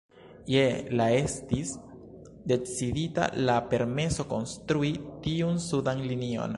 [0.53, 0.61] Je
[0.99, 1.73] la estis
[2.53, 4.93] decidita la permeso konstrui
[5.29, 6.49] tiun sudan linion.